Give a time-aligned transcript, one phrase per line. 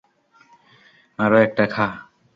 [1.19, 1.87] আরো একটা খা।